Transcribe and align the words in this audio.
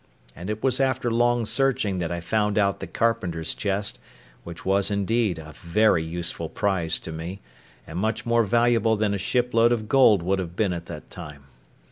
And 0.35 0.49
it 0.49 0.63
was 0.63 0.79
after 0.79 1.11
long 1.11 1.45
searching 1.45 1.99
that 1.99 2.11
I 2.11 2.21
found 2.21 2.57
out 2.57 2.79
the 2.79 2.87
carpenter's 2.87 3.53
chest, 3.53 3.99
which 4.43 4.65
was, 4.65 4.89
indeed, 4.89 5.37
a 5.37 5.51
very 5.51 6.03
useful 6.03 6.49
prize 6.49 6.97
to 7.01 7.11
me, 7.11 7.39
and 7.85 7.99
much 7.99 8.25
more 8.25 8.43
valuable 8.43 8.95
than 8.97 9.13
a 9.13 9.19
shipload 9.19 9.71
of 9.71 9.87
gold 9.87 10.23
would 10.23 10.39
have 10.39 10.55
been 10.55 10.73
at 10.73 10.87
that 10.87 11.11
time. 11.11 11.43